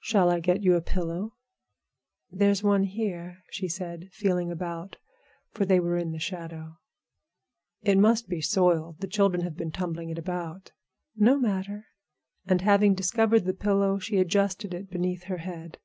"Shall 0.00 0.32
I 0.32 0.40
get 0.40 0.62
you 0.64 0.74
a 0.74 0.80
pillow?" 0.82 1.36
"There's 2.28 2.64
one 2.64 2.82
here," 2.82 3.44
she 3.52 3.68
said, 3.68 4.08
feeling 4.10 4.50
about, 4.50 4.96
for 5.52 5.64
they 5.64 5.78
were 5.78 5.96
in 5.96 6.10
the 6.10 6.18
shadow. 6.18 6.80
"It 7.82 7.96
must 7.96 8.28
be 8.28 8.40
soiled; 8.40 8.98
the 8.98 9.06
children 9.06 9.44
have 9.44 9.56
been 9.56 9.70
tumbling 9.70 10.10
it 10.10 10.18
about." 10.18 10.72
"No 11.14 11.38
matter." 11.38 11.86
And 12.46 12.62
having 12.62 12.94
discovered 12.94 13.44
the 13.44 13.54
pillow, 13.54 14.00
she 14.00 14.16
adjusted 14.16 14.74
it 14.74 14.90
beneath 14.90 15.22
her 15.26 15.38
head. 15.38 15.78